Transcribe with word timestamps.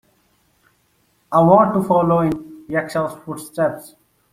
I 1.31 1.39
want 1.43 1.75
to 1.75 1.83
follow 1.83 2.21
in 2.21 2.31
Yksel's 2.67 3.23
footsteps. 3.23 3.93